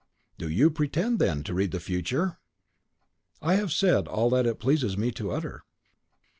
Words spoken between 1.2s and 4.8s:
to read the future?" "I have said all that it